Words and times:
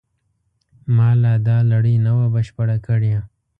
ما 0.95 1.09
لا 1.21 1.33
دا 1.47 1.57
لړۍ 1.71 1.95
نه 2.05 2.11
وه 2.17 2.27
بشپړه 2.35 2.77
کړې. 2.87 3.13